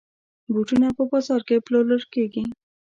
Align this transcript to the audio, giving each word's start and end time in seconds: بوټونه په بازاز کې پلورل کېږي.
بوټونه 0.53 0.87
په 0.97 1.03
بازاز 1.09 1.41
کې 1.47 1.63
پلورل 1.65 2.03
کېږي. 2.13 2.43